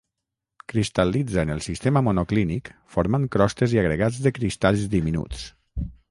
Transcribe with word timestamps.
Cristal·litza 0.71 1.41
en 1.41 1.51
el 1.55 1.59
sistema 1.65 2.01
monoclínic 2.07 2.71
formant 2.95 3.27
crostes 3.35 3.75
i 3.75 3.81
agregats 3.83 4.17
de 4.27 4.33
cristalls 4.39 4.87
diminuts. 4.95 5.45